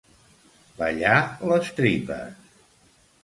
Ballar 0.77 1.19
les 1.51 1.69
tripes. 1.81 2.49